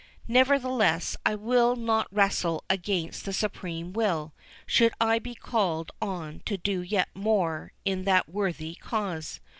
[0.27, 4.33] Nevertheless, I will not wrestle against the Supreme will,
[4.65, 9.39] should I be called on to do yet more in that worthy cause.